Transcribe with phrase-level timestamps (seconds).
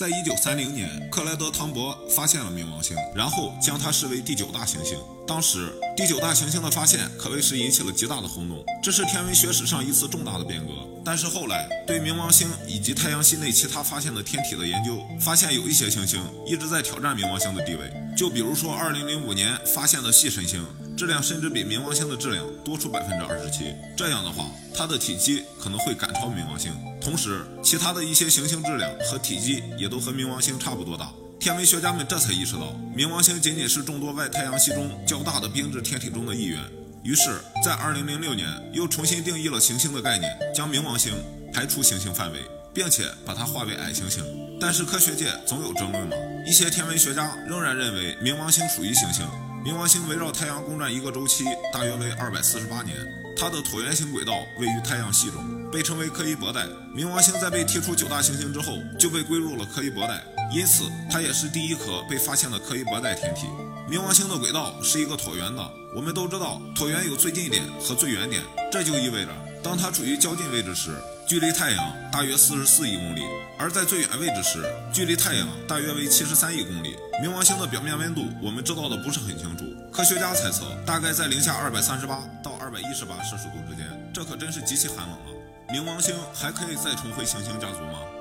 [0.00, 4.98] 在一九三零年，克莱德·汤博发现了冥王星，然后将它视为第九大行星。
[5.26, 10.72] 当时，第九大行星的发现可谓是引起了极大的轰动，这是天文学史上一次重大的变革。
[11.04, 17.92] 但是后来，对冥王星以及太阳系内其他发现的天体的研究，发现有一些行星一直在挑战冥王星的地位。
[18.16, 23.74] 就比如说，二零零五年发现的系神星，质量甚至比冥王星的质量多出百分之二十七。
[23.94, 26.72] 这样的话，它的体积可能会赶超冥王星。
[27.00, 31.10] 同时，其他的一些行星质量和体积也都和冥王星差不多大。
[31.38, 36.60] 天文学家们这才意识到，冥王星仅仅是众多外太阳系中较大的冰质天体中的一员。
[37.02, 41.14] 于是，在2006年又重新定义了行星的概念，将冥王星
[41.54, 42.40] 排除行星范围，
[42.74, 44.22] 并且把它划为矮行星。
[44.60, 46.14] 但是科学界总有争论嘛，
[46.46, 49.24] 一些天文学家仍然认为冥王星属于行星。
[49.62, 52.96] 冥王星围绕太阳公转一个周期大约为248年，
[53.36, 55.44] 它的椭圆形轨道位于太阳系中。
[55.70, 63.48] 被称为柯伊伯带，冥王星在被剔出九大行星之后，就被归入了柯伊伯带，因此它也是第一颗被发现的柯伊伯带天体。
[63.86, 69.30] 冥王星的轨道是一个椭圆的，我们都知道椭圆有最近点和最远点，这就意味着
[69.62, 70.90] 当它处于较近位置时，
[71.30, 73.20] 距离太阳大约四十四亿公里；
[73.56, 76.96] 而在最远位置时，距离太阳大约为七十三亿公里。
[77.22, 85.30] 冥王星的表面温度我们知道的不是很清楚，科学家猜测大概在零下二百三十八到二百一十八摄氏度之间，这可真是极其寒冷啊！
[85.72, 88.19] 冥王星还可以再重回行星家族吗？